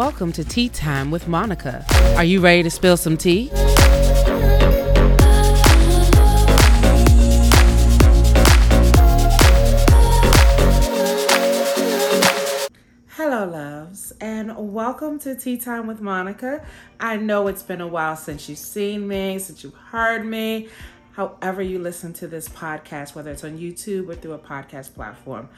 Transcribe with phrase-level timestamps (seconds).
[0.00, 1.84] welcome to Tea Time with Monica.
[2.16, 3.48] Are you ready to spill some tea?
[13.08, 16.64] Hello, loves, and welcome to Tea Time with Monica.
[16.98, 20.70] I know it's been a while since you've seen me, since you've heard me,
[21.12, 25.50] however, you listen to this podcast, whether it's on YouTube or through a podcast platform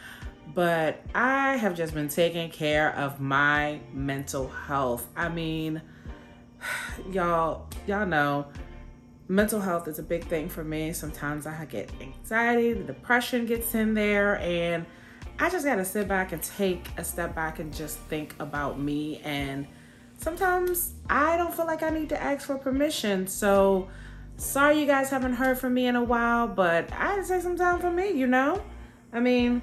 [0.54, 5.06] but I have just been taking care of my mental health.
[5.16, 5.82] I mean,
[7.10, 8.46] y'all, y'all know
[9.29, 10.93] mental health is a big thing for me.
[10.93, 14.84] Sometimes I get anxiety, the depression gets in there, and
[15.38, 18.79] I just got to sit back and take a step back and just think about
[18.79, 19.21] me.
[19.24, 19.66] And
[20.18, 23.26] sometimes I don't feel like I need to ask for permission.
[23.26, 23.88] So,
[24.36, 27.43] sorry you guys haven't heard from me in a while, but I had to take
[27.43, 28.62] some time for me, you know?
[29.14, 29.62] I mean,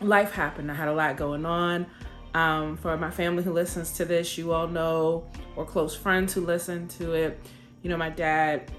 [0.00, 0.70] life happened.
[0.70, 1.86] I had a lot going on.
[2.34, 6.42] Um, for my family who listens to this, you all know, or close friends who
[6.42, 7.40] listen to it,
[7.82, 8.70] you know, my dad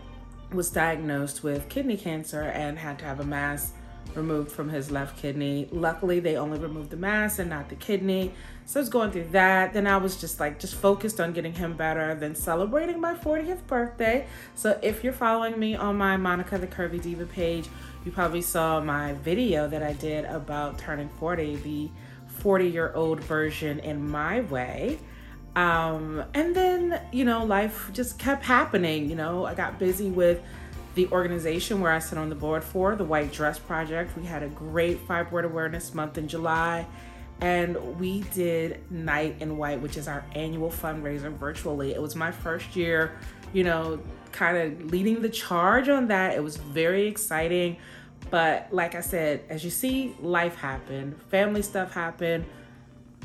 [0.54, 3.74] was diagnosed with kidney cancer and had to have a mass
[4.16, 5.68] removed from his left kidney.
[5.72, 8.34] Luckily, they only removed the mass and not the kidney.
[8.66, 9.74] So I was going through that.
[9.74, 13.66] Then I was just like, just focused on getting him better, then celebrating my 40th
[13.68, 14.28] birthday.
[14.56, 17.68] So if you're following me on my Monica the Curvy Diva page,
[18.06, 21.90] you probably saw my video that I did about turning 40, the
[22.28, 25.00] 40 year old version in my way.
[25.56, 29.10] Um, and then, you know, life just kept happening.
[29.10, 30.42] You know, I got busy with
[30.96, 34.16] the organization where I sit on the board for, the White Dress Project.
[34.18, 36.86] We had a great Fibroid Awareness Month in July.
[37.42, 41.94] And we did Night in White, which is our annual fundraiser virtually.
[41.94, 43.18] It was my first year,
[43.54, 44.00] you know,
[44.32, 46.36] kind of leading the charge on that.
[46.36, 47.78] It was very exciting.
[48.30, 52.46] But like I said, as you see, life happened, family stuff happened.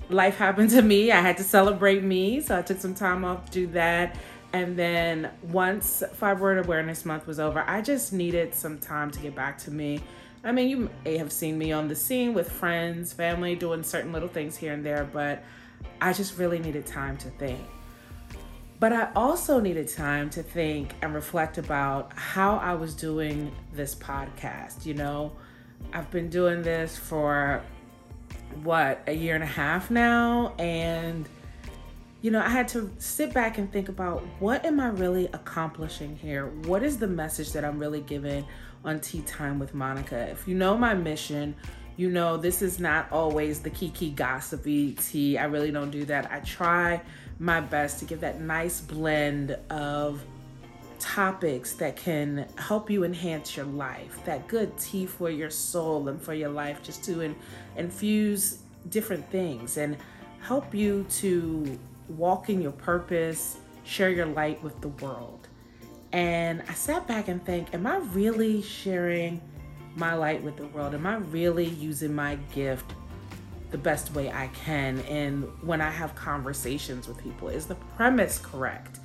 [0.08, 1.12] Life happened to me.
[1.12, 2.40] I had to celebrate me.
[2.40, 4.16] So I took some time off to do that.
[4.52, 9.34] And then once Fibroid Awareness Month was over, I just needed some time to get
[9.34, 10.00] back to me.
[10.44, 14.12] I mean, you may have seen me on the scene with friends, family, doing certain
[14.12, 15.42] little things here and there, but
[16.00, 17.60] I just really needed time to think.
[18.84, 23.94] But I also needed time to think and reflect about how I was doing this
[23.94, 24.84] podcast.
[24.84, 25.32] You know,
[25.94, 27.62] I've been doing this for
[28.62, 30.52] what, a year and a half now.
[30.58, 31.26] And,
[32.20, 36.14] you know, I had to sit back and think about what am I really accomplishing
[36.16, 36.48] here?
[36.66, 38.44] What is the message that I'm really giving
[38.84, 40.28] on Tea Time with Monica?
[40.28, 41.54] If you know my mission,
[41.96, 45.38] you know this is not always the kiki gossipy tea.
[45.38, 46.30] I really don't do that.
[46.30, 47.00] I try
[47.38, 50.22] my best to give that nice blend of
[50.98, 56.20] topics that can help you enhance your life, that good tea for your soul and
[56.20, 57.36] for your life, just to in,
[57.76, 59.96] infuse different things and
[60.40, 61.78] help you to
[62.08, 65.48] walk in your purpose, share your light with the world.
[66.12, 69.40] And I sat back and think, am I really sharing
[69.96, 70.94] my light with the world?
[70.94, 72.94] Am I really using my gift
[73.74, 75.00] the best way I can.
[75.00, 79.00] And when I have conversations with people, is the premise correct?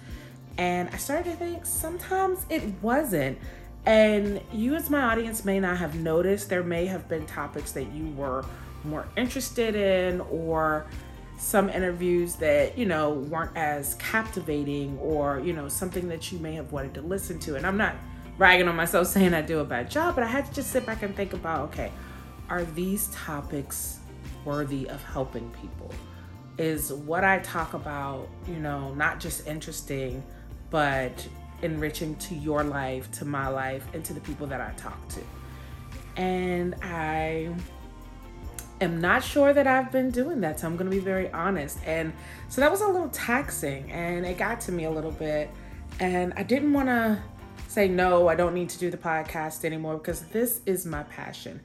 [0.59, 3.39] And I started to think sometimes it wasn't.
[3.87, 6.49] And you, as my audience, may not have noticed.
[6.49, 8.45] There may have been topics that you were
[8.83, 10.85] more interested in, or
[11.39, 16.53] some interviews that, you know, weren't as captivating, or, you know, something that you may
[16.53, 17.55] have wanted to listen to.
[17.55, 17.95] And I'm not
[18.37, 20.85] ragging on myself saying I do a bad job, but I had to just sit
[20.85, 21.91] back and think about okay,
[22.49, 23.98] are these topics
[24.45, 25.93] worthy of helping people?
[26.57, 30.23] Is what I talk about, you know, not just interesting,
[30.69, 31.27] but
[31.61, 35.21] enriching to your life, to my life, and to the people that I talk to.
[36.21, 37.53] And I
[38.81, 40.59] am not sure that I've been doing that.
[40.59, 41.79] So I'm to be very honest.
[41.85, 42.13] And
[42.47, 45.49] so that was a little taxing and it got to me a little bit.
[45.99, 47.21] And I didn't want to
[47.67, 51.59] say, no, I don't need to do the podcast anymore because this is my passion.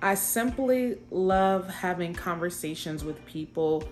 [0.00, 3.84] I simply love having conversations with people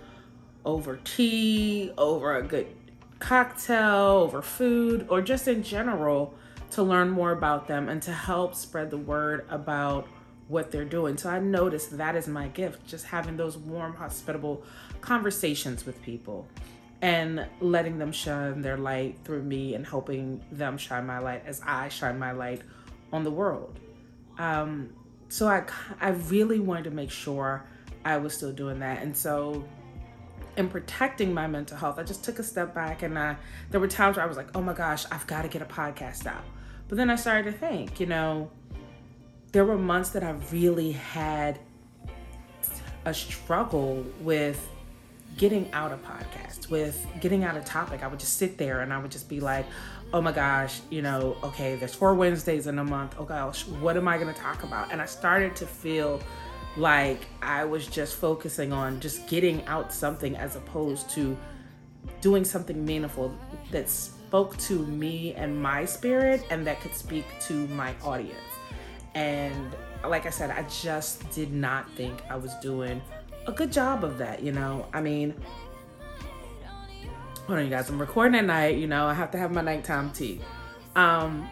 [0.63, 2.67] over tea, over a good
[3.19, 6.33] cocktail, over food, or just in general
[6.71, 10.07] to learn more about them and to help spread the word about
[10.47, 11.17] what they're doing.
[11.17, 14.63] So I noticed that is my gift, just having those warm, hospitable
[15.01, 16.47] conversations with people
[17.01, 21.61] and letting them shine their light through me and helping them shine my light as
[21.65, 22.61] I shine my light
[23.13, 23.79] on the world.
[24.39, 24.89] Um,
[25.29, 25.63] so I,
[25.99, 27.65] I really wanted to make sure
[28.05, 29.01] I was still doing that.
[29.01, 29.65] And so
[30.55, 33.37] in protecting my mental health, I just took a step back and I,
[33.69, 35.65] there were times where I was like, oh my gosh, I've got to get a
[35.65, 36.43] podcast out.
[36.87, 38.49] But then I started to think, you know,
[39.51, 41.59] there were months that I really had
[43.05, 44.67] a struggle with
[45.37, 48.03] getting out a podcast, with getting out a topic.
[48.03, 49.65] I would just sit there and I would just be like,
[50.13, 53.15] oh my gosh, you know, okay, there's four Wednesdays in a month.
[53.19, 54.91] Oh gosh, what am I going to talk about?
[54.91, 56.21] And I started to feel
[56.75, 61.37] like I was just focusing on just getting out something as opposed to
[62.21, 63.35] doing something meaningful
[63.71, 68.37] that spoke to me and my spirit and that could speak to my audience.
[69.15, 69.75] And
[70.05, 73.01] like I said, I just did not think I was doing
[73.47, 74.85] a good job of that, you know?
[74.93, 75.33] I mean,
[77.45, 79.61] hold on, you guys, I'm recording at night, you know, I have to have my
[79.61, 80.41] nighttime tea.
[80.95, 81.49] Um,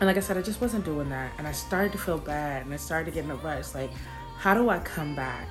[0.00, 1.32] and like I said, I just wasn't doing that.
[1.38, 3.74] And I started to feel bad and I started to get in a rush.
[3.74, 3.90] Like,
[4.36, 5.48] how do I come back?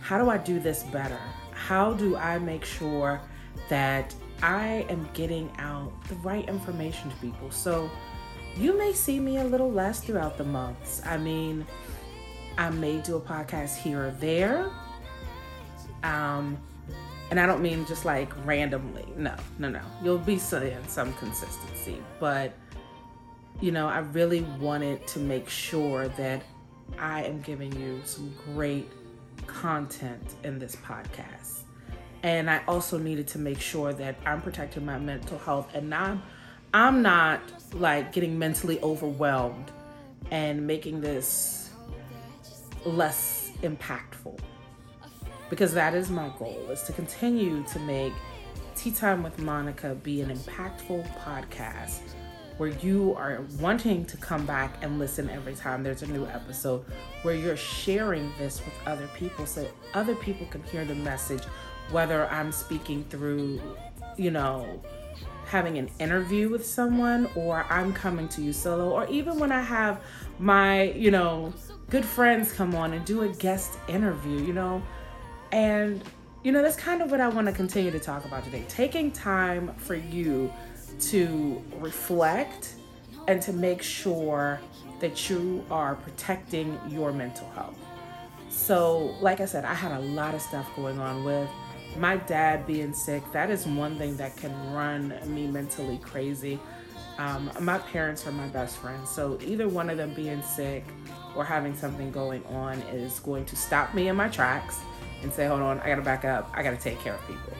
[0.00, 1.20] How do I do this better?
[1.52, 3.20] How do I make sure
[3.68, 7.50] that I am getting out the right information to people?
[7.50, 7.90] So,
[8.56, 11.00] you may see me a little less throughout the months.
[11.04, 11.64] I mean,
[12.56, 14.68] I may do a podcast here or there.
[16.02, 16.58] Um,
[17.30, 19.04] and I don't mean just like randomly.
[19.16, 19.82] No, no, no.
[20.02, 21.98] You'll be seeing some consistency.
[22.18, 22.54] But,
[23.60, 26.42] you know, I really wanted to make sure that
[26.98, 28.90] I am giving you some great
[29.46, 31.62] content in this podcast.
[32.22, 36.18] And I also needed to make sure that I'm protecting my mental health and not
[36.74, 37.40] I'm not
[37.72, 39.72] like getting mentally overwhelmed
[40.30, 41.70] and making this
[42.84, 44.38] less impactful
[45.50, 48.12] because that is my goal is to continue to make
[48.74, 52.00] tea time with monica be an impactful podcast
[52.58, 56.84] where you are wanting to come back and listen every time there's a new episode
[57.22, 61.44] where you're sharing this with other people so other people can hear the message
[61.90, 63.60] whether i'm speaking through
[64.16, 64.80] you know
[65.48, 69.62] having an interview with someone or I'm coming to you solo or even when I
[69.62, 70.02] have
[70.38, 71.54] my, you know,
[71.88, 74.82] good friends come on and do a guest interview, you know.
[75.52, 76.02] And
[76.42, 78.64] you know, that's kind of what I want to continue to talk about today.
[78.68, 80.52] Taking time for you
[81.00, 82.74] to reflect
[83.26, 84.60] and to make sure
[85.00, 87.78] that you are protecting your mental health.
[88.48, 91.48] So, like I said, I had a lot of stuff going on with
[91.96, 96.58] my dad being sick, that is one thing that can run me mentally crazy.
[97.18, 100.84] Um, my parents are my best friends, so either one of them being sick
[101.34, 104.78] or having something going on is going to stop me in my tracks
[105.22, 107.52] and say, Hold on, I gotta back up, I gotta take care of people.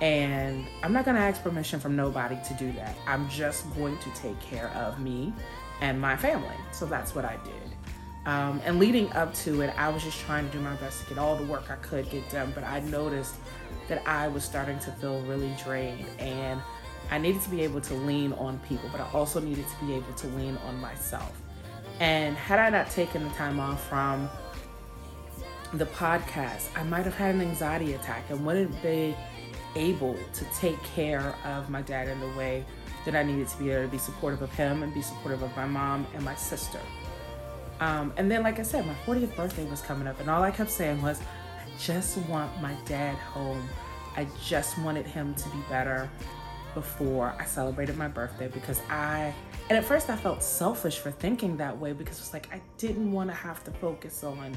[0.00, 2.96] And I'm not gonna ask permission from nobody to do that.
[3.06, 5.32] I'm just going to take care of me
[5.80, 6.56] and my family.
[6.72, 7.70] So that's what I did.
[8.26, 11.08] Um, and leading up to it, I was just trying to do my best to
[11.08, 12.52] get all the work I could get done.
[12.54, 13.34] But I noticed
[13.88, 16.60] that I was starting to feel really drained and
[17.10, 19.94] I needed to be able to lean on people, but I also needed to be
[19.94, 21.32] able to lean on myself.
[21.98, 24.28] And had I not taken the time off from
[25.74, 29.14] the podcast, I might have had an anxiety attack and wouldn't be
[29.76, 32.64] able to take care of my dad in the way
[33.04, 35.54] that I needed to be able to be supportive of him and be supportive of
[35.56, 36.80] my mom and my sister.
[37.78, 40.50] Um, and then, like I said, my 40th birthday was coming up, and all I
[40.50, 43.66] kept saying was, I just want my dad home.
[44.16, 46.10] I just wanted him to be better
[46.74, 49.32] before I celebrated my birthday because I,
[49.68, 53.12] and at first I felt selfish for thinking that way because it's like I didn't
[53.12, 54.56] want to have to focus on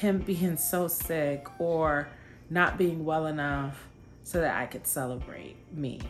[0.00, 2.08] him being so sick or
[2.48, 3.86] not being well enough
[4.24, 6.00] so that I could celebrate me.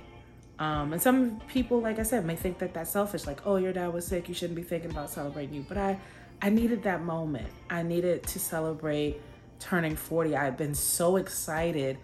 [0.58, 3.72] Um, and some people, like I said, may think that that's selfish, like, oh, your
[3.72, 5.64] dad was sick, you shouldn't be thinking about celebrating you.
[5.66, 5.98] But I,
[6.42, 7.48] I needed that moment.
[7.68, 9.20] I needed to celebrate
[9.58, 10.36] turning 40.
[10.36, 11.98] I've been so excited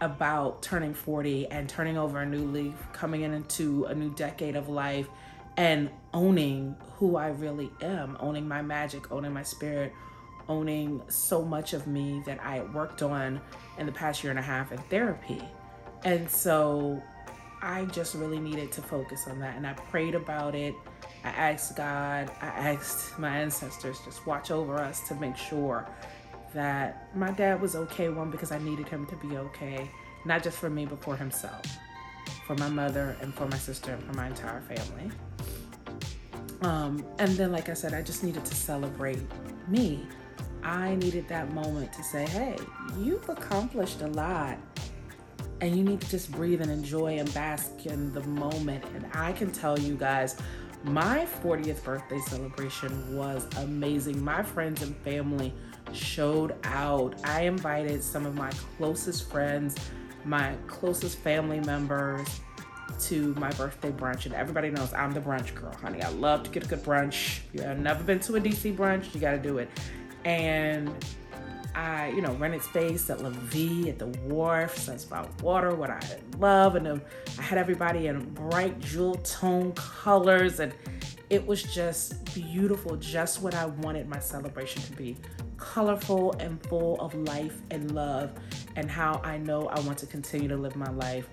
[0.00, 4.68] about turning 40 and turning over a new leaf, coming into a new decade of
[4.68, 5.08] life
[5.56, 9.92] and owning who I really am, owning my magic, owning my spirit,
[10.48, 13.40] owning so much of me that I worked on
[13.78, 15.42] in the past year and a half in therapy.
[16.04, 17.02] And so
[17.60, 19.56] I just really needed to focus on that.
[19.56, 20.74] And I prayed about it.
[21.24, 25.86] I asked God, I asked my ancestors, just watch over us to make sure
[26.54, 29.90] that my dad was okay, one, because I needed him to be okay,
[30.24, 31.62] not just for me, but for himself,
[32.46, 35.10] for my mother, and for my sister, and for my entire family.
[36.62, 39.20] Um, and then, like I said, I just needed to celebrate
[39.68, 40.06] me.
[40.62, 42.56] I needed that moment to say, hey,
[42.98, 44.58] you've accomplished a lot.
[45.60, 48.84] And you need to just breathe and enjoy and bask in the moment.
[48.94, 50.36] And I can tell you guys,
[50.84, 54.22] my 40th birthday celebration was amazing.
[54.22, 55.52] My friends and family
[55.92, 57.16] showed out.
[57.24, 59.76] I invited some of my closest friends,
[60.24, 62.40] my closest family members
[63.00, 64.26] to my birthday brunch.
[64.26, 66.02] And everybody knows I'm the brunch girl, honey.
[66.02, 67.40] I love to get a good brunch.
[67.52, 69.68] If you have never been to a DC brunch, you got to do it.
[70.24, 70.92] And
[71.74, 76.00] I, you know, rented space at La Vie at the wharf, Sunspot Water, what I
[76.38, 76.74] love.
[76.74, 77.00] And then
[77.38, 80.60] I had everybody in bright jewel tone colors.
[80.60, 80.72] And
[81.30, 85.16] it was just beautiful, just what I wanted my celebration to be
[85.58, 88.32] colorful and full of life and love,
[88.76, 91.28] and how I know I want to continue to live my life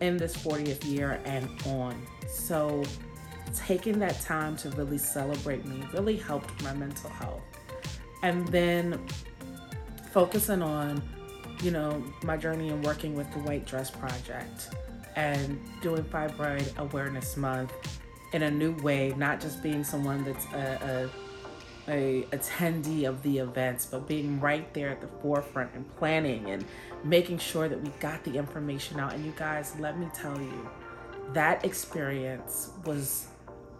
[0.00, 2.00] in this 40th year and on.
[2.28, 2.82] So,
[3.54, 7.42] taking that time to really celebrate me really helped my mental health.
[8.22, 9.00] And then
[10.12, 11.02] focusing on,
[11.62, 14.70] you know, my journey in working with the White Dress Project
[15.14, 17.72] and doing Fibroid Awareness Month
[18.32, 21.08] in a new way, not just being someone that's a,
[21.88, 26.50] a, a attendee of the events, but being right there at the forefront and planning
[26.50, 26.64] and
[27.04, 29.14] making sure that we got the information out.
[29.14, 30.68] And you guys, let me tell you,
[31.32, 33.28] that experience was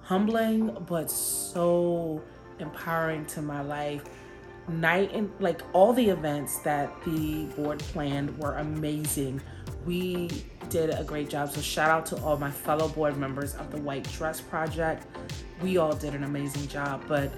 [0.02, 2.22] humbling, but so
[2.58, 4.04] empowering to my life.
[4.68, 9.40] Night and like all the events that the board planned were amazing.
[9.84, 10.28] We
[10.68, 11.50] did a great job.
[11.52, 15.06] So shout out to all my fellow board members of the White Dress Project.
[15.62, 17.32] We all did an amazing job, but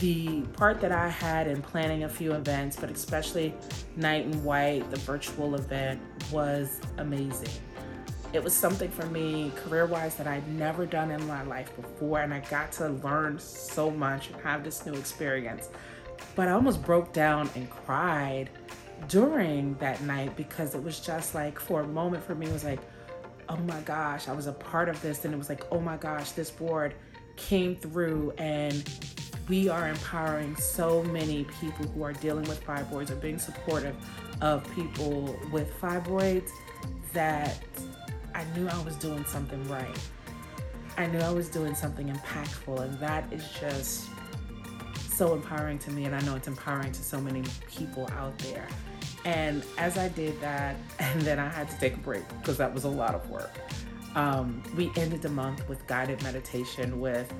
[0.00, 3.54] the part that I had in planning a few events, but especially
[3.94, 6.00] Night in White, the virtual event,
[6.32, 7.50] was amazing.
[8.32, 12.20] It was something for me career wise that I'd never done in my life before,
[12.20, 15.68] and I got to learn so much and have this new experience.
[16.34, 18.50] But I almost broke down and cried
[19.08, 22.62] during that night because it was just like for a moment for me it was
[22.62, 22.78] like
[23.48, 25.24] oh my gosh i was a part of this.
[25.24, 26.94] And it was like oh my gosh this board
[27.36, 28.88] came through and
[29.48, 33.96] we are empowering so many people who are dealing with fibroids or being supportive
[34.40, 36.50] of people with fibroids
[37.12, 37.58] that
[38.34, 39.98] i knew i was doing something right.
[40.96, 42.80] I knew i was doing something impactful.
[42.80, 44.08] And that is just
[45.12, 48.66] so empowering to me and i know it's empowering to so many people out there
[49.24, 52.72] and as I did that, and then I had to take a break because that
[52.72, 53.58] was a lot of work.
[54.14, 57.32] Um, we ended the month with guided meditation with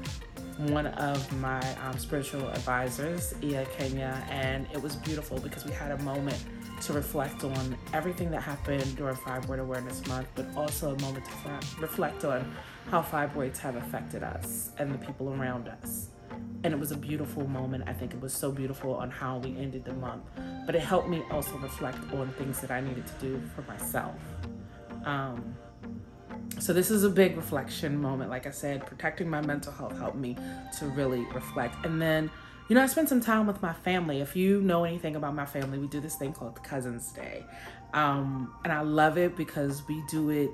[0.59, 5.91] one of my um, spiritual advisors, Ia Kenya, and it was beautiful because we had
[5.91, 6.43] a moment
[6.83, 11.81] to reflect on everything that happened during Fibroid Awareness Month, but also a moment to
[11.81, 12.55] reflect on
[12.91, 16.09] how fibroids have affected us and the people around us
[16.65, 17.85] and it was a beautiful moment.
[17.87, 20.23] I think it was so beautiful on how we ended the month,
[20.65, 24.17] but it helped me also reflect on things that I needed to do for myself.
[25.05, 25.57] Um,
[26.59, 28.31] so this is a big reflection moment.
[28.31, 30.37] Like I said, protecting my mental health helped me
[30.79, 31.85] to really reflect.
[31.85, 32.31] And then,
[32.69, 34.21] you know, I spent some time with my family.
[34.21, 37.45] If you know anything about my family, we do this thing called Cousins Day.
[37.95, 40.51] Um, and I love it because we do it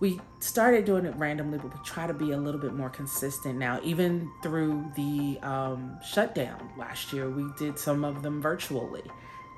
[0.00, 3.58] we started doing it randomly, but we try to be a little bit more consistent
[3.58, 3.80] now.
[3.82, 9.02] Even through the um, shutdown last year, we did some of them virtually.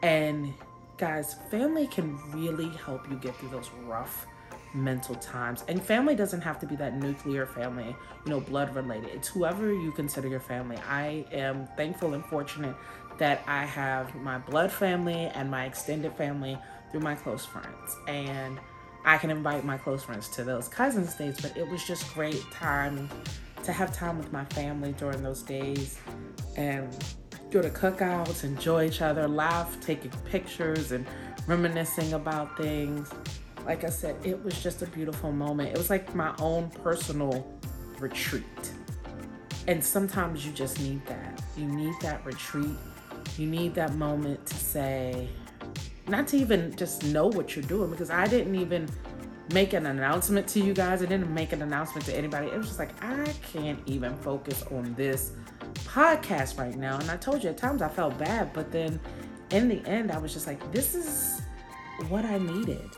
[0.02, 0.54] And
[0.96, 4.26] guys, family can really help you get through those rough
[4.72, 5.64] mental times.
[5.68, 7.94] And family doesn't have to be that nuclear family,
[8.24, 9.10] you know, blood related.
[9.10, 10.78] It's whoever you consider your family.
[10.88, 12.76] I am thankful and fortunate
[13.18, 16.56] that I have my blood family and my extended family
[16.90, 17.96] through my close friends.
[18.08, 18.58] And
[19.04, 22.42] I can invite my close friends to those cousins days, but it was just great
[22.52, 23.08] time
[23.64, 25.98] to have time with my family during those days
[26.56, 26.88] and
[27.50, 31.06] go to cookouts, enjoy each other, laugh, taking pictures and
[31.46, 33.10] reminiscing about things.
[33.64, 35.70] Like I said, it was just a beautiful moment.
[35.70, 37.46] It was like my own personal
[37.98, 38.44] retreat.
[39.66, 41.42] And sometimes you just need that.
[41.56, 42.76] You need that retreat.
[43.36, 45.28] You need that moment to say,
[46.10, 48.88] not to even just know what you're doing because I didn't even
[49.52, 51.02] make an announcement to you guys.
[51.02, 52.48] I didn't make an announcement to anybody.
[52.48, 55.32] It was just like, I can't even focus on this
[55.74, 56.98] podcast right now.
[56.98, 59.00] And I told you at times I felt bad, but then
[59.50, 61.42] in the end, I was just like, this is
[62.08, 62.90] what I needed.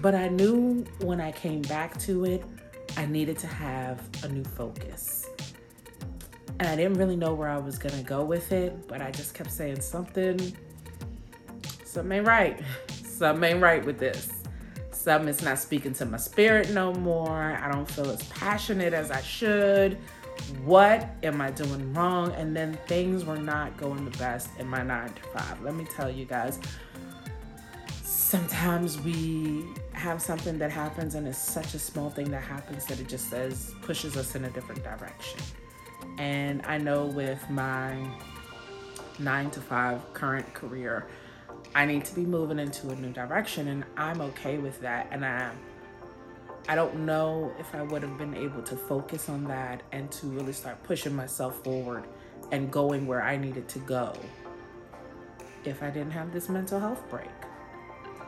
[0.00, 2.44] But I knew when I came back to it,
[2.96, 5.28] I needed to have a new focus.
[6.60, 9.12] And I didn't really know where I was going to go with it, but I
[9.12, 10.56] just kept saying something
[11.88, 12.60] something ain't right.
[13.04, 14.28] something ain't right with this.
[14.90, 17.58] Something is not speaking to my spirit no more.
[17.62, 19.98] I don't feel as passionate as I should.
[20.64, 22.32] What am I doing wrong?
[22.32, 25.60] And then things were not going the best in my nine to five.
[25.62, 26.60] Let me tell you guys,
[28.02, 33.00] sometimes we have something that happens and it's such a small thing that happens that
[33.00, 35.40] it just says pushes us in a different direction.
[36.18, 37.96] And I know with my
[39.18, 41.08] nine to five current career,
[41.78, 45.24] I need to be moving into a new direction and I'm okay with that and
[45.24, 45.52] I
[46.68, 50.26] I don't know if I would have been able to focus on that and to
[50.26, 52.08] really start pushing myself forward
[52.50, 54.12] and going where I needed to go
[55.64, 57.30] if I didn't have this mental health break.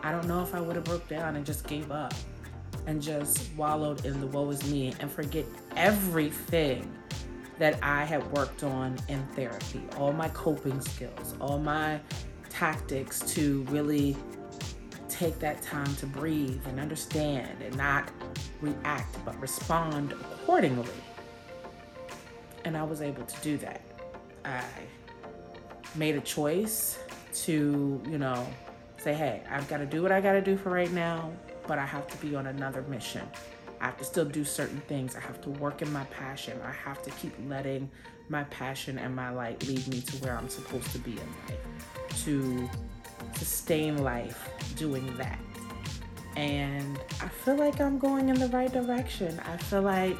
[0.04, 2.14] I don't know if I would have broke down and just gave up
[2.86, 6.88] and just wallowed in the woe is me and forget everything
[7.58, 12.00] that I had worked on in therapy, all my coping skills, all my
[12.50, 14.16] tactics to really
[15.08, 18.10] take that time to breathe and understand and not
[18.60, 20.88] react but respond accordingly.
[22.64, 23.80] And I was able to do that.
[24.44, 24.62] I
[25.94, 26.98] made a choice
[27.32, 28.46] to, you know,
[28.98, 31.32] say, hey, I've got to do what I got to do for right now,
[31.66, 33.26] but I have to be on another mission.
[33.80, 35.16] I have to still do certain things.
[35.16, 36.60] I have to work in my passion.
[36.62, 37.90] I have to keep letting
[38.30, 42.24] my passion and my light lead me to where I'm supposed to be in life,
[42.24, 42.70] to
[43.36, 45.38] sustain life doing that.
[46.36, 49.38] And I feel like I'm going in the right direction.
[49.40, 50.16] I feel like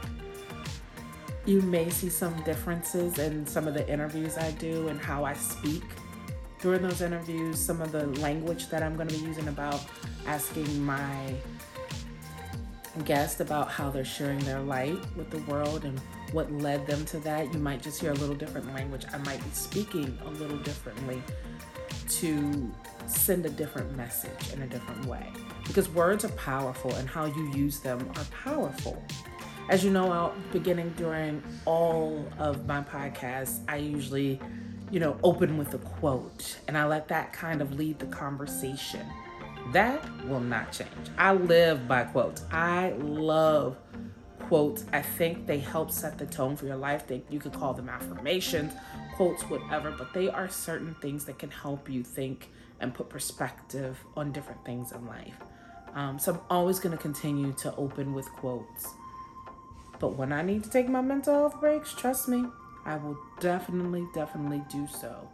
[1.47, 5.35] you may see some differences in some of the interviews I do and how I
[5.35, 5.85] speak
[6.61, 9.81] during those interviews, some of the language that I'm going to be using about
[10.27, 11.35] asking my
[13.05, 15.99] guest about how they're sharing their light with the world and
[16.33, 17.53] what led them to that.
[17.53, 19.05] You might just hear a little different language.
[19.13, 21.23] I might be speaking a little differently
[22.09, 22.71] to
[23.07, 25.27] send a different message in a different way
[25.67, 29.03] because words are powerful and how you use them are powerful.
[29.69, 34.41] As you know, out beginning during all of my podcasts, I usually,
[34.91, 39.07] you know, open with a quote and I let that kind of lead the conversation.
[39.73, 40.91] That will not change.
[41.17, 42.43] I live by quotes.
[42.51, 43.77] I love
[44.51, 44.85] quotes.
[44.93, 47.07] I think they help set the tone for your life.
[47.07, 48.73] They, you could call them affirmations,
[49.15, 53.97] quotes, whatever, but they are certain things that can help you think and put perspective
[54.17, 55.37] on different things in life.
[55.95, 58.89] Um, so I'm always going to continue to open with quotes.
[60.01, 62.45] But when I need to take my mental health breaks, trust me,
[62.85, 65.29] I will definitely, definitely do so.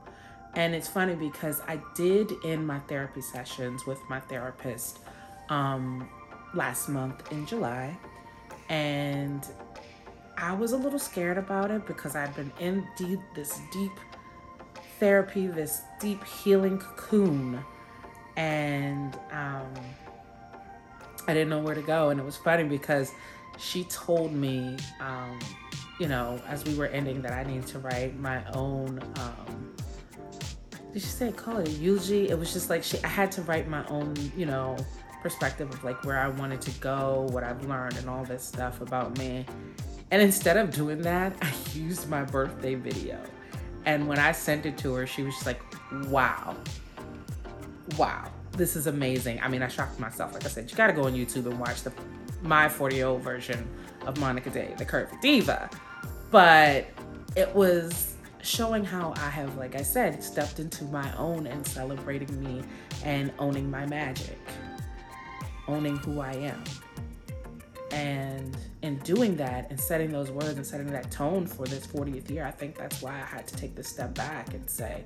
[0.56, 4.98] And it's funny because I did in my therapy sessions with my therapist
[5.48, 6.06] um,
[6.52, 7.96] last month in July.
[8.68, 9.46] And
[10.36, 13.92] I was a little scared about it because I'd been in deep, this deep
[14.98, 17.58] therapy, this deep healing cocoon.
[18.36, 19.72] And um,
[21.26, 22.10] I didn't know where to go.
[22.10, 23.12] And it was funny because
[23.58, 25.38] she told me, um,
[25.98, 29.00] you know, as we were ending, that I needed to write my own.
[29.16, 29.74] Um,
[30.92, 32.28] did she say call it eulogy?
[32.28, 33.02] It was just like she.
[33.02, 34.76] I had to write my own, you know,
[35.26, 38.80] perspective of like where I wanted to go, what I've learned, and all this stuff
[38.80, 39.44] about me.
[40.12, 43.20] And instead of doing that, I used my birthday video.
[43.86, 45.60] And when I sent it to her, she was just like,
[46.08, 46.54] wow,
[47.98, 49.40] wow, this is amazing.
[49.40, 50.32] I mean, I shocked myself.
[50.32, 51.92] Like I said, you got to go on YouTube and watch the
[52.42, 53.68] my 40 year old version
[54.06, 55.68] of Monica Day, the Curvy Diva.
[56.30, 56.86] But
[57.34, 62.40] it was showing how I have, like I said, stepped into my own and celebrating
[62.40, 62.62] me
[63.04, 64.38] and owning my magic,
[65.68, 66.62] owning who I am.
[67.92, 72.30] And in doing that and setting those words and setting that tone for this 40th
[72.30, 75.04] year, I think that's why I had to take this step back and say,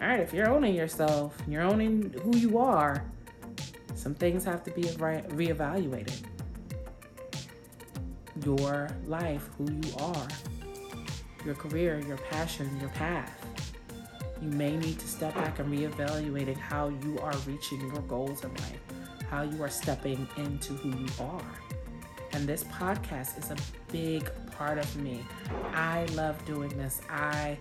[0.00, 3.04] all right, if you're owning yourself, you're owning who you are,
[3.94, 6.22] some things have to be re- reevaluated
[8.44, 10.28] your life, who you are,
[11.44, 13.34] your career, your passion, your path.
[14.40, 18.50] You may need to step back and reevaluate how you are reaching your goals in
[18.50, 18.80] life,
[19.30, 21.42] how you are stepping into who you are.
[22.32, 23.56] And this podcast is a
[23.90, 25.24] big part of me.
[25.72, 27.00] I love doing this.
[27.10, 27.58] I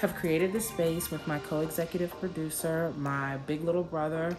[0.00, 4.36] have created this space with my co executive producer, my big little brother,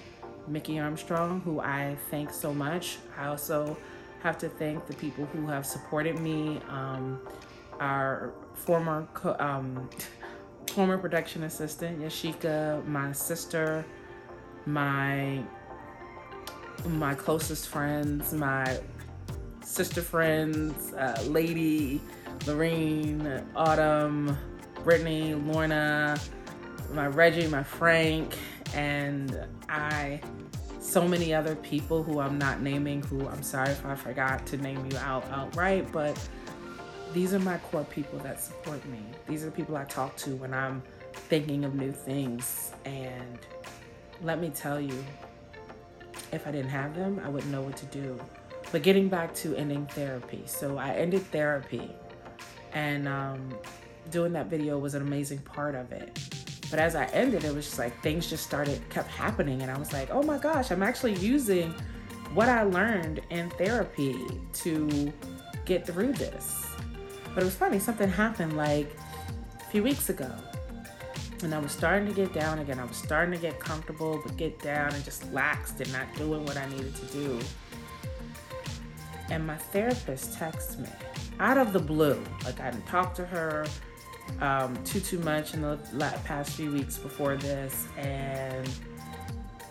[0.47, 2.97] Mickey Armstrong, who I thank so much.
[3.17, 3.77] I also
[4.23, 6.59] have to thank the people who have supported me.
[6.69, 7.19] Um,
[7.79, 9.89] our former co- um,
[10.67, 13.85] former production assistant Yashika, my sister,
[14.65, 15.43] my
[16.85, 18.79] my closest friends, my
[19.63, 22.01] sister friends, uh, Lady,
[22.47, 24.37] Lorene, Autumn,
[24.83, 26.17] Brittany, Lorna,
[26.93, 28.35] my Reggie, my Frank,
[28.73, 30.21] and I
[30.79, 34.57] so many other people who I'm not naming, who I'm sorry if I forgot to
[34.57, 36.19] name you out outright, but
[37.13, 38.99] these are my core people that support me.
[39.27, 40.81] These are the people I talk to when I'm
[41.13, 42.73] thinking of new things.
[42.85, 43.39] And
[44.23, 45.03] let me tell you,
[46.31, 48.19] if I didn't have them, I wouldn't know what to do.
[48.71, 50.43] But getting back to ending therapy.
[50.45, 51.91] So I ended therapy,
[52.73, 53.53] and um,
[54.09, 56.17] doing that video was an amazing part of it.
[56.69, 59.61] But as I ended, it was just like things just started, kept happening.
[59.61, 61.73] And I was like, oh my gosh, I'm actually using
[62.33, 64.17] what I learned in therapy
[64.53, 65.11] to
[65.65, 66.65] get through this.
[67.33, 68.95] But it was funny, something happened like
[69.59, 70.31] a few weeks ago.
[71.43, 72.79] And I was starting to get down again.
[72.79, 76.45] I was starting to get comfortable, but get down and just laxed and not doing
[76.45, 77.39] what I needed to do.
[79.29, 80.89] And my therapist texts me
[81.39, 82.21] out of the blue.
[82.45, 83.65] Like I didn't talk to her
[84.39, 85.77] um, too too much in the
[86.25, 88.69] past few weeks before this, and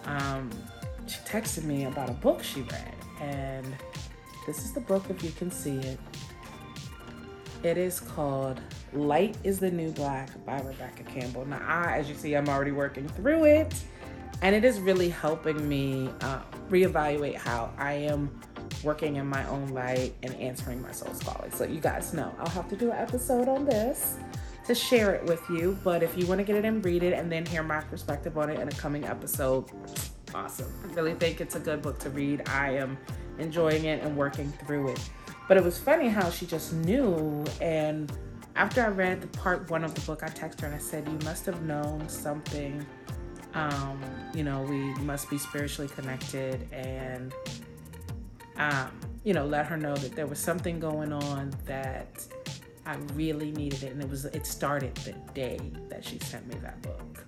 [0.05, 0.51] um,
[1.07, 3.67] she texted me about a book she read, and
[4.47, 5.99] this is the book if you can see it.
[7.63, 8.59] It is called
[8.95, 11.45] Light is the New Black by Rebecca Campbell.
[11.45, 13.75] Now, I, as you see, I'm already working through it,
[14.41, 18.41] and it is really helping me uh, reevaluate how I am
[18.83, 21.51] working in my own light and answering my soul's calling.
[21.51, 24.17] So, you guys know I'll have to do an episode on this
[24.67, 25.79] to share it with you.
[25.85, 28.39] But if you want to get it and read it and then hear my perspective
[28.39, 29.67] on it in a coming episode,
[30.35, 30.73] awesome.
[30.83, 32.49] I really think it's a good book to read.
[32.49, 32.97] I am
[33.39, 35.11] enjoying it and working through it.
[35.51, 37.45] But it was funny how she just knew.
[37.61, 38.13] And
[38.55, 41.09] after I read the part one of the book, I texted her and I said,
[41.09, 42.87] You must have known something.
[43.55, 44.01] Um,
[44.33, 47.35] you know, we must be spiritually connected and,
[48.59, 48.93] um,
[49.25, 52.25] you know, let her know that there was something going on that
[52.87, 53.91] I really needed it.
[53.91, 55.59] And it was, it started the day
[55.89, 57.25] that she sent me that book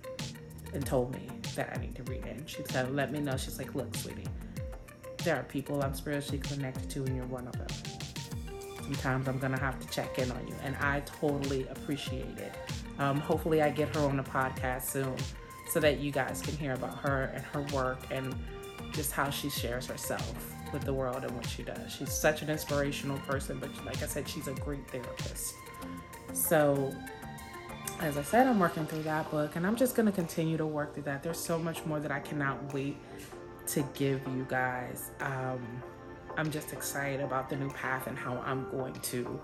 [0.73, 2.37] and told me that I need to read it.
[2.37, 3.35] And she said, Let me know.
[3.35, 4.27] She's like, Look, sweetie,
[5.25, 7.92] there are people I'm spiritually connected to, and you're one of them.
[8.83, 12.53] Sometimes I'm gonna have to check in on you, and I totally appreciate it.
[12.99, 15.15] Um, hopefully, I get her on the podcast soon
[15.69, 18.35] so that you guys can hear about her and her work and
[18.91, 21.91] just how she shares herself with the world and what she does.
[21.91, 25.55] She's such an inspirational person, but like I said, she's a great therapist.
[26.33, 26.93] So,
[27.99, 30.65] as I said, I'm working through that book and I'm just going to continue to
[30.65, 31.23] work through that.
[31.23, 32.97] There's so much more that I cannot wait
[33.67, 35.11] to give you guys.
[35.21, 35.61] Um,
[36.37, 39.41] I'm just excited about the new path and how I'm going to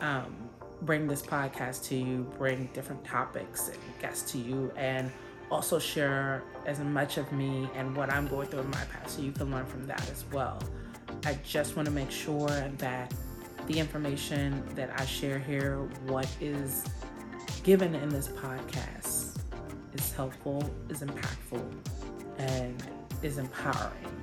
[0.00, 0.48] um,
[0.82, 5.10] bring this podcast to you, bring different topics and guests to you, and
[5.50, 9.22] also share as much of me and what I'm going through in my past so
[9.22, 10.58] you can learn from that as well.
[11.24, 12.48] I just want to make sure
[12.78, 13.12] that
[13.66, 16.84] the information that I share here, what is
[17.62, 19.38] given in this podcast,
[19.94, 21.62] is helpful, is impactful,
[22.38, 22.82] and
[23.22, 24.21] is empowering.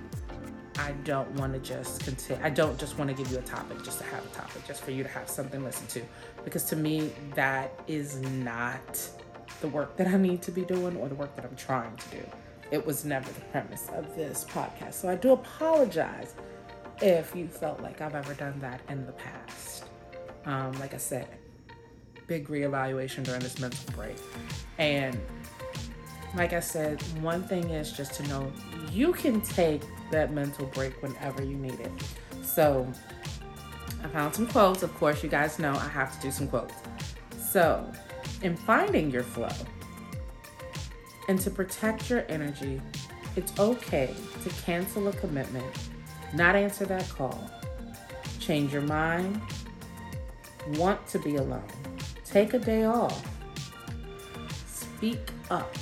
[0.80, 2.42] I don't want to just continue.
[2.44, 4.82] I don't just want to give you a topic just to have a topic, just
[4.82, 6.02] for you to have something to listen to.
[6.46, 9.10] Because to me, that is not
[9.60, 12.10] the work that I need to be doing or the work that I'm trying to
[12.10, 12.24] do.
[12.72, 14.94] It was never the premise of this podcast.
[14.94, 16.34] So I do apologize
[17.02, 19.86] if you felt like I've ever done that in the past.
[20.46, 21.28] Um, like I said,
[22.28, 24.15] big reevaluation during this mental break.
[24.78, 25.20] And
[26.36, 28.52] like I said, one thing is just to know
[28.92, 31.92] you can take that mental break whenever you need it.
[32.44, 32.88] So
[34.04, 34.84] I found some quotes.
[34.84, 36.74] Of course, you guys know I have to do some quotes.
[37.52, 37.92] So,
[38.44, 39.50] in finding your flow
[41.28, 42.80] and to protect your energy,
[43.36, 44.13] it's okay
[44.44, 45.65] to cancel a commitment,
[46.34, 47.50] not answer that call,
[48.39, 49.42] change your mind,
[50.76, 51.63] want to be alone,
[52.24, 53.26] take a day off,
[54.68, 55.76] speak up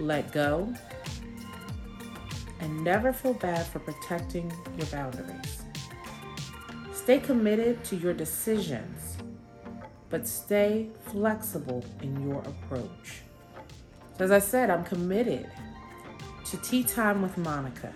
[0.00, 0.72] let go,
[2.60, 5.62] and never feel bad for protecting your boundaries.
[6.92, 9.18] Stay committed to your decisions,
[10.08, 13.22] but stay flexible in your approach.
[14.18, 15.50] So, as I said, I'm committed
[16.46, 17.92] to Tea Time with Monica.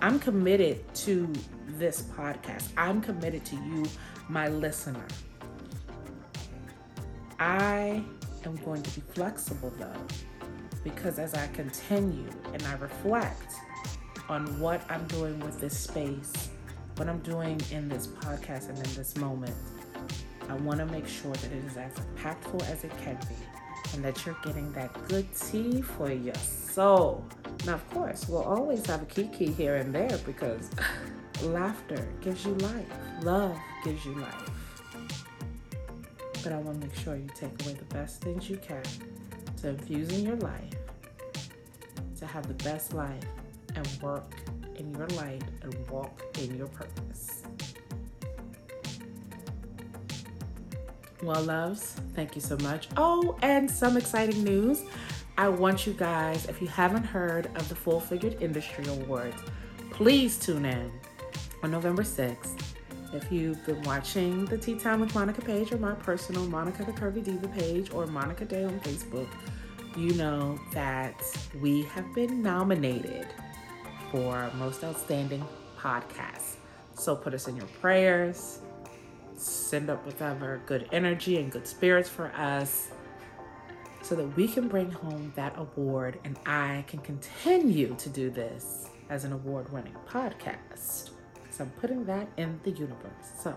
[0.00, 1.30] I'm committed to
[1.68, 2.68] this podcast.
[2.76, 3.84] I'm committed to you,
[4.28, 5.06] my listener.
[7.38, 8.02] I
[8.44, 10.06] am going to be flexible though
[10.82, 13.54] because as I continue and I reflect
[14.28, 16.50] on what I'm doing with this space,
[16.96, 19.54] what I'm doing in this podcast and in this moment,
[20.48, 23.34] I want to make sure that it is as impactful as it can be
[23.94, 27.24] and that you're getting that good tea for your soul.
[27.66, 30.70] Now, of course, we'll always have a kiki here and there because
[31.42, 32.88] laughter gives you life,
[33.22, 34.50] love gives you life.
[36.42, 38.82] But I want to make sure you take away the best things you can
[39.62, 40.74] to infuse in your life,
[42.18, 43.24] to have the best life
[43.74, 44.34] and work
[44.76, 47.42] in your light and walk in your purpose.
[51.22, 52.88] Well, loves, thank you so much.
[52.96, 54.82] Oh, and some exciting news.
[55.36, 59.42] I want you guys, if you haven't heard of the Full Figured Industry Awards,
[59.90, 60.90] please tune in
[61.62, 62.58] on November 6th.
[63.12, 66.92] If you've been watching the Tea Time with Monica page or my personal Monica the
[66.92, 69.28] Curvy Diva page or Monica Day on Facebook,
[69.96, 71.20] you know that
[71.60, 73.26] we have been nominated
[74.12, 75.44] for Most Outstanding
[75.76, 76.56] Podcast.
[76.94, 78.60] So put us in your prayers.
[79.36, 82.90] Send up whatever good energy and good spirits for us.
[84.02, 88.88] so that we can bring home that award and I can continue to do this
[89.10, 91.10] as an award winning podcast.
[91.60, 93.30] I'm putting that in the universe.
[93.38, 93.54] So,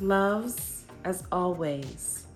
[0.00, 2.26] loves, as always,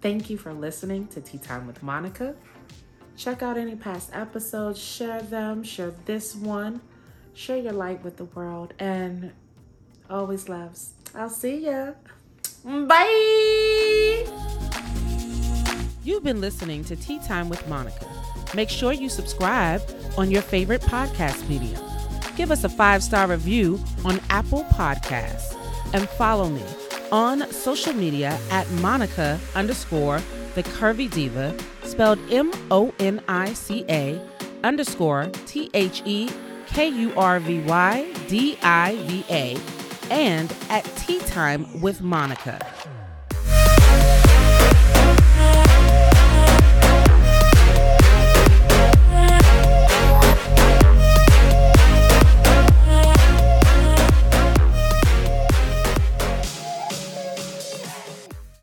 [0.00, 2.34] thank you for listening to Tea Time with Monica.
[3.16, 6.80] Check out any past episodes, share them, share this one,
[7.34, 9.32] share your light with the world, and
[10.08, 10.92] always loves.
[11.14, 11.92] I'll see ya.
[12.64, 14.26] Bye.
[16.02, 18.06] You've been listening to Tea Time with Monica.
[18.54, 19.82] Make sure you subscribe
[20.16, 21.89] on your favorite podcast medium.
[22.36, 25.56] Give us a five star review on Apple Podcasts
[25.92, 26.62] and follow me
[27.12, 30.20] on social media at Monica underscore
[30.54, 34.20] the Curvy Diva, spelled M O N I C A
[34.64, 36.30] underscore T H E
[36.66, 39.58] K U R V Y D I V A
[40.10, 42.64] and at Tea Time with Monica.